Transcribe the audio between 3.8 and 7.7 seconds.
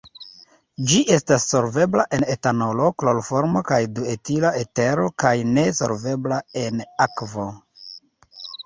duetila etero kaj ne solvebla en akvo.